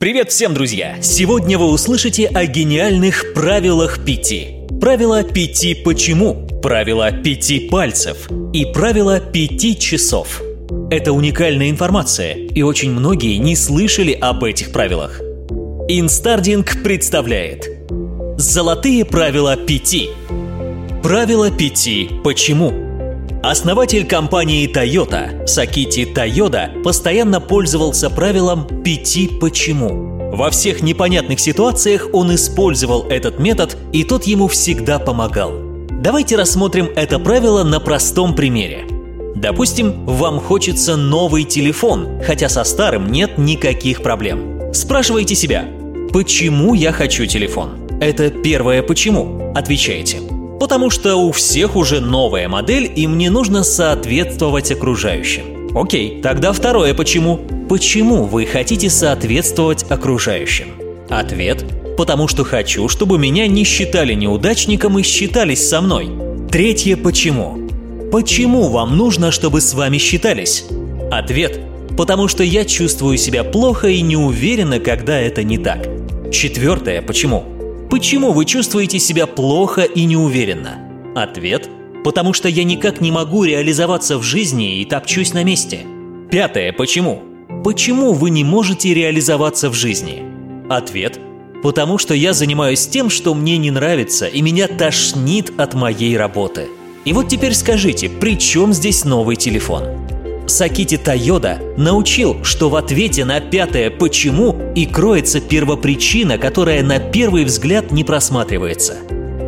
[0.00, 0.96] Привет всем, друзья!
[1.02, 4.66] Сегодня вы услышите о гениальных правилах пяти.
[4.80, 10.40] Правило пяти почему, правило пяти пальцев и правило пяти часов.
[10.90, 15.20] Это уникальная информация, и очень многие не слышали об этих правилах.
[15.86, 17.68] InStarding представляет
[18.38, 20.08] Золотые правила пяти.
[21.02, 22.89] Правило пяти почему.
[23.42, 30.30] Основатель компании Toyota Сакити Тойода постоянно пользовался правилом «пяти почему».
[30.36, 35.54] Во всех непонятных ситуациях он использовал этот метод, и тот ему всегда помогал.
[35.90, 38.86] Давайте рассмотрим это правило на простом примере.
[39.34, 44.70] Допустим, вам хочется новый телефон, хотя со старым нет никаких проблем.
[44.74, 45.66] Спрашивайте себя,
[46.12, 47.88] почему я хочу телефон?
[48.02, 49.50] Это первое почему.
[49.54, 50.18] Отвечаете–
[50.60, 55.76] Потому что у всех уже новая модель, и мне нужно соответствовать окружающим.
[55.76, 57.40] Окей, тогда второе почему.
[57.68, 60.66] Почему вы хотите соответствовать окружающим?
[61.08, 61.64] Ответ–
[61.96, 66.10] потому что хочу, чтобы меня не считали неудачником и считались со мной.
[66.50, 67.68] Третье почему.
[68.10, 70.66] Почему вам нужно, чтобы с вами считались?
[71.10, 71.60] Ответ–
[71.96, 75.86] потому что я чувствую себя плохо и не уверена, когда это не так.
[76.32, 77.59] Четвертое почему.
[77.90, 80.78] Почему вы чувствуете себя плохо и неуверенно?
[81.16, 81.68] Ответ–
[82.04, 85.80] потому что я никак не могу реализоваться в жизни и топчусь на месте.
[86.30, 87.22] Пятое– почему?
[87.62, 90.22] Почему вы не можете реализоваться в жизни?
[90.70, 91.18] Ответ–
[91.62, 96.68] потому что я занимаюсь тем, что мне не нравится, и меня тошнит от моей работы.
[97.04, 99.84] И вот теперь скажите, при чем здесь новый телефон?
[100.50, 107.44] Сакити Тойода научил, что в ответе на пятое «почему» и кроется первопричина, которая на первый
[107.44, 108.96] взгляд не просматривается.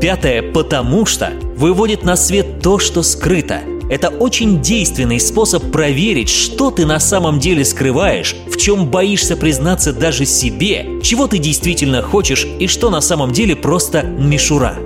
[0.00, 3.60] Пятое «потому что» выводит на свет то, что скрыто.
[3.90, 9.92] Это очень действенный способ проверить, что ты на самом деле скрываешь, в чем боишься признаться
[9.92, 14.76] даже себе, чего ты действительно хочешь и что на самом деле просто мишура.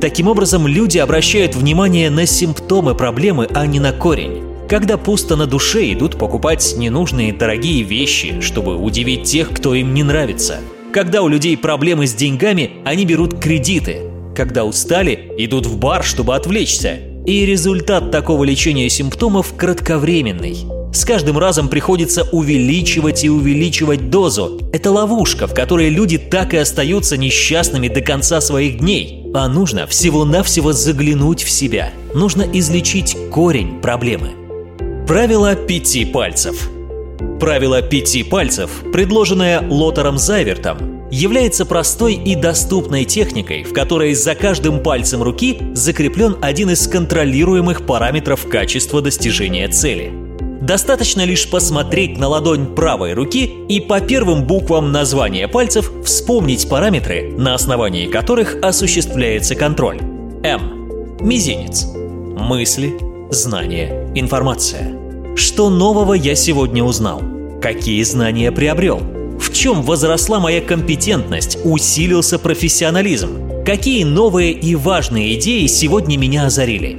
[0.00, 4.49] Таким образом, люди обращают внимание на симптомы проблемы, а не на корень.
[4.70, 10.04] Когда пусто на душе, идут покупать ненужные дорогие вещи, чтобы удивить тех, кто им не
[10.04, 10.60] нравится.
[10.92, 14.02] Когда у людей проблемы с деньгами, они берут кредиты.
[14.36, 17.00] Когда устали, идут в бар, чтобы отвлечься.
[17.26, 20.58] И результат такого лечения симптомов кратковременный.
[20.94, 24.60] С каждым разом приходится увеличивать и увеличивать дозу.
[24.72, 29.32] Это ловушка, в которой люди так и остаются несчастными до конца своих дней.
[29.34, 31.90] А нужно всего-навсего заглянуть в себя.
[32.14, 34.39] Нужно излечить корень проблемы.
[35.10, 36.70] Правило пяти пальцев.
[37.40, 44.84] Правило пяти пальцев, предложенное Лотером Зайвертом, является простой и доступной техникой, в которой за каждым
[44.84, 50.12] пальцем руки закреплен один из контролируемых параметров качества достижения цели.
[50.60, 57.32] Достаточно лишь посмотреть на ладонь правой руки и по первым буквам названия пальцев вспомнить параметры,
[57.36, 59.98] на основании которых осуществляется контроль.
[60.44, 61.18] М.
[61.18, 61.84] Мизинец.
[62.38, 62.94] Мысли,
[63.32, 64.99] знания, информация.
[65.36, 67.22] Что нового я сегодня узнал?
[67.62, 69.00] Какие знания приобрел?
[69.38, 73.64] В чем возросла моя компетентность, усилился профессионализм?
[73.64, 76.98] Какие новые и важные идеи сегодня меня озарили?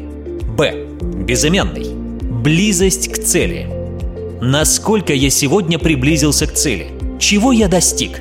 [0.57, 0.87] Б.
[1.01, 1.93] Безымянный.
[2.21, 3.67] Близость к цели.
[4.41, 6.87] Насколько я сегодня приблизился к цели?
[7.19, 8.19] Чего я достиг?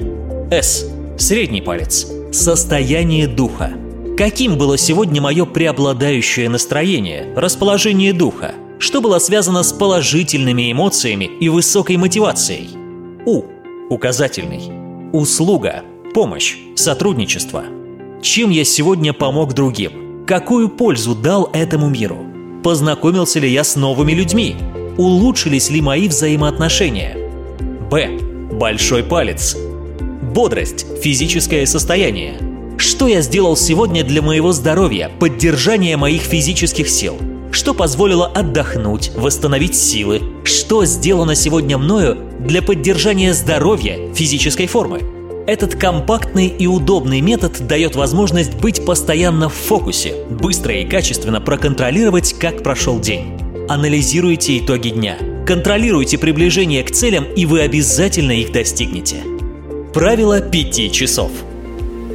[0.50, 0.86] С.
[1.18, 2.06] Средний палец.
[2.32, 3.72] Состояние духа.
[4.16, 8.54] Каким было сегодня мое преобладающее настроение, расположение духа?
[8.80, 12.70] Что было связано с положительными эмоциями и высокой мотивацией.
[13.26, 13.42] У.
[13.90, 14.72] Указательный.
[15.12, 15.84] Услуга.
[16.14, 16.56] Помощь.
[16.76, 17.64] Сотрудничество.
[18.22, 20.24] Чем я сегодня помог другим?
[20.26, 22.18] Какую пользу дал этому миру?
[22.64, 24.56] Познакомился ли я с новыми людьми?
[24.96, 27.16] Улучшились ли мои взаимоотношения?
[27.90, 28.18] Б.
[28.52, 29.56] Большой палец.
[30.34, 32.38] Бодрость, физическое состояние.
[32.78, 37.18] Что я сделал сегодня для моего здоровья, поддержания моих физических сил–
[37.50, 45.02] что позволило отдохнуть, восстановить силы, что сделано сегодня мною для поддержания здоровья, физической формы.
[45.46, 52.34] Этот компактный и удобный метод дает возможность быть постоянно в фокусе, быстро и качественно проконтролировать,
[52.34, 53.36] как прошел день.
[53.68, 55.16] Анализируйте итоги дня,
[55.46, 59.16] контролируйте приближение к целям, и вы обязательно их достигнете.
[59.92, 61.30] Правило пяти часов.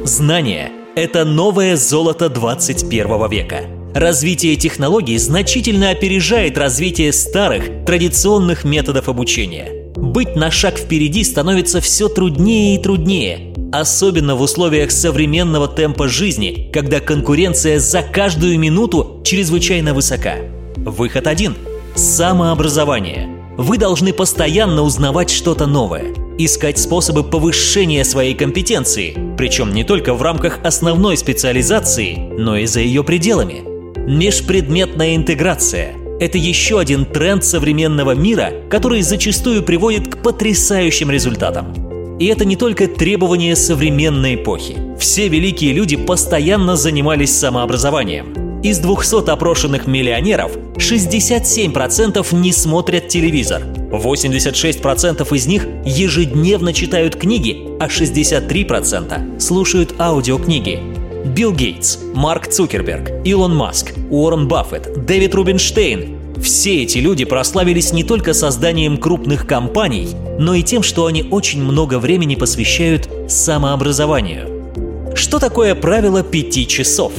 [0.04, 3.60] Знание– это новое золото 21 века–
[3.96, 9.90] Развитие технологий значительно опережает развитие старых, традиционных методов обучения.
[9.96, 16.68] Быть на шаг впереди становится все труднее и труднее, особенно в условиях современного темпа жизни,
[16.74, 20.34] когда конкуренция за каждую минуту чрезвычайно высока.
[20.76, 21.54] Выход один–
[21.94, 23.30] самообразование.
[23.56, 30.20] Вы должны постоянно узнавать что-то новое– искать способы повышения своей компетенции, причем не только в
[30.20, 33.65] рамках основной специализации, но и за ее пределами.
[34.06, 42.16] Межпредметная интеграция– это еще один тренд современного мира, который зачастую приводит к потрясающим результатам.
[42.20, 44.76] И это не только требование современной эпохи.
[44.96, 48.60] Все великие люди постоянно занимались самообразованием.
[48.62, 57.88] Из 200 опрошенных миллионеров 67% не смотрят телевизор, 86% из них ежедневно читают книги, а
[57.88, 60.95] 63% слушают аудиокниги.
[61.26, 68.04] Билл Гейтс, Марк Цукерберг, Илон Маск, Уоррен Баффет, Дэвид Рубинштейн– все эти люди прославились не
[68.04, 70.08] только созданием крупных компаний,
[70.38, 75.14] но и тем, что они очень много времени посвящают самообразованию.
[75.14, 77.12] Что такое правило пяти часов?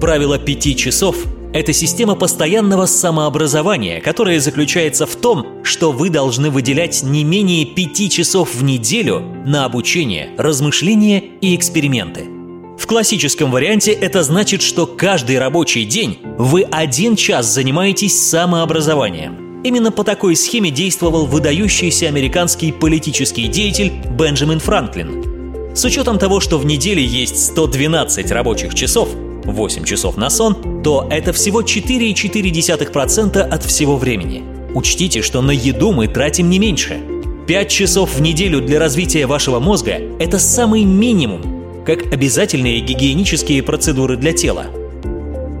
[0.00, 1.16] Правило пяти часов
[1.52, 8.10] это система постоянного самообразования, которая заключается в том, что вы должны выделять не менее пяти
[8.10, 12.33] часов в неделю на обучение, размышления и эксперименты.
[12.78, 19.62] В классическом варианте это значит, что каждый рабочий день вы один час занимаетесь самообразованием.
[19.62, 25.74] Именно по такой схеме действовал выдающийся американский политический деятель Бенджамин Франклин.
[25.74, 29.08] С учетом того, что в неделе есть 112 рабочих часов,
[29.44, 34.42] 8 часов на сон, то это всего 4,4% от всего времени.
[34.74, 37.00] Учтите, что на еду мы тратим не меньше.
[37.46, 41.53] 5 часов в неделю для развития вашего мозга– это самый минимум,
[41.84, 44.66] как обязательные гигиенические процедуры для тела.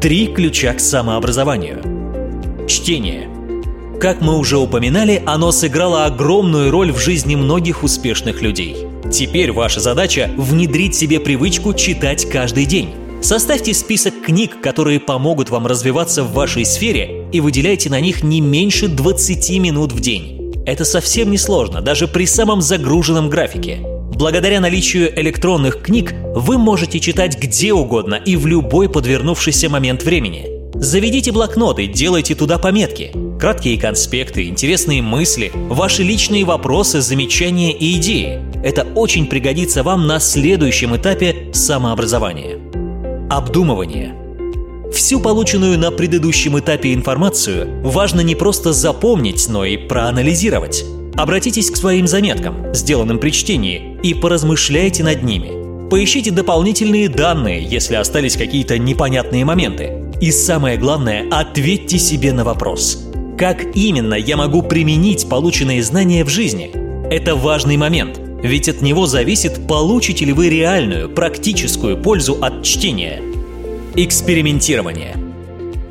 [0.00, 1.82] Три ключа к самообразованию.
[2.66, 3.28] Чтение.
[4.00, 8.76] Как мы уже упоминали, оно сыграло огромную роль в жизни многих успешных людей.
[9.12, 12.94] Теперь ваша задача– внедрить себе привычку читать каждый день.
[13.22, 18.40] Составьте список книг, которые помогут вам развиваться в вашей сфере, и выделяйте на них не
[18.40, 20.52] меньше 20 минут в день.
[20.66, 23.78] Это совсем не сложно, даже при самом загруженном графике.
[24.12, 30.54] Благодаря наличию электронных книг вы можете читать где угодно и в любой подвернувшийся момент времени.
[30.74, 33.12] Заведите блокноты, делайте туда пометки.
[33.40, 38.40] Краткие конспекты, интересные мысли, ваши личные вопросы, замечания и идеи.
[38.62, 42.58] Это очень пригодится вам на следующем этапе самообразования.
[43.30, 44.14] Обдумывание.
[44.92, 50.84] Всю полученную на предыдущем этапе информацию важно не просто запомнить, но и проанализировать.
[51.16, 55.88] Обратитесь к своим заметкам, сделанным при чтении, и поразмышляйте над ними.
[55.88, 59.92] Поищите дополнительные данные, если остались какие-то непонятные моменты.
[60.20, 63.08] И самое главное, ответьте себе на вопрос.
[63.38, 66.72] Как именно я могу применить полученные знания в жизни?
[67.10, 68.20] Это важный момент.
[68.42, 73.22] Ведь от него зависит, получите ли вы реальную, практическую пользу от чтения.
[73.94, 75.23] Экспериментирование.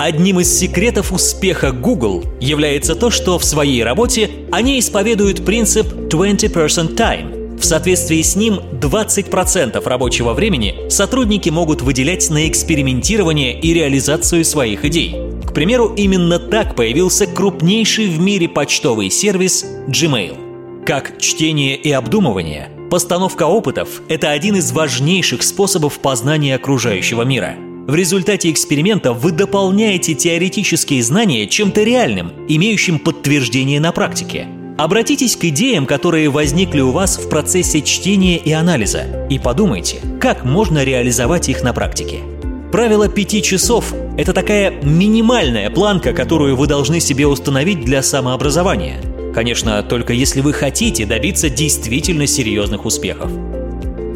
[0.03, 6.93] Одним из секретов успеха Google является то, что в своей работе они исповедуют принцип 20%
[6.93, 7.57] time.
[7.57, 14.83] В соответствии с ним 20% рабочего времени сотрудники могут выделять на экспериментирование и реализацию своих
[14.83, 15.15] идей.
[15.45, 20.83] К примеру, именно так появился крупнейший в мире почтовый сервис Gmail.
[20.85, 27.55] Как чтение и обдумывание, постановка опытов– это один из важнейших способов познания окружающего мира.
[27.87, 34.47] В результате эксперимента вы дополняете теоретические знания чем-то реальным, имеющим подтверждение на практике.
[34.77, 40.45] Обратитесь к идеям, которые возникли у вас в процессе чтения и анализа, и подумайте, как
[40.45, 42.19] можно реализовать их на практике.
[42.71, 48.99] Правило пяти часов– это такая минимальная планка, которую вы должны себе установить для самообразования–
[49.33, 53.31] Конечно, только если вы хотите добиться действительно серьезных успехов.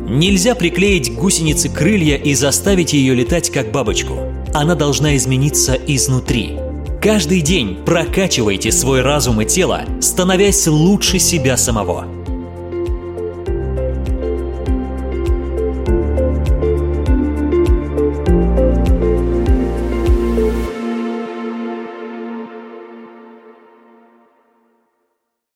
[0.09, 4.19] Нельзя приклеить гусенице крылья и заставить ее летать как бабочку.
[4.53, 6.57] Она должна измениться изнутри.
[7.01, 12.07] Каждый день прокачивайте свой разум и тело, становясь лучше себя самого–